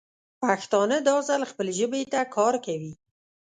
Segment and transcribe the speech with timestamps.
[0.41, 2.93] پښتانه دا ځل خپلې ژبې ته کار کوي.